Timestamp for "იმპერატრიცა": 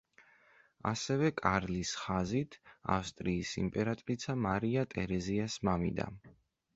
3.65-4.35